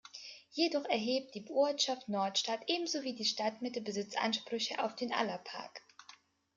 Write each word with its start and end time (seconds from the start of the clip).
Jedoch 0.49 0.85
erhebt 0.85 1.35
die 1.35 1.45
Ortschaft 1.51 2.09
Nordstadt 2.09 2.61
ebenso 2.65 3.03
wie 3.03 3.13
die 3.13 3.23
Stadtmitte 3.23 3.81
Besitzansprüche 3.81 4.83
auf 4.83 4.95
den 4.95 5.13
Allerpark. 5.13 5.83